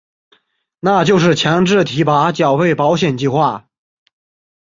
[0.79, 3.69] 那就是强制提拨缴费保险计划。